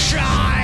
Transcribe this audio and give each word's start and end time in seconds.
shine. 0.00 0.59